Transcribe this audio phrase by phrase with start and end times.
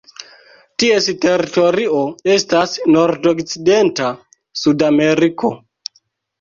[0.83, 1.99] Ties teritorio
[2.37, 4.11] estas nordokcidenta
[4.65, 5.57] Sudameriko.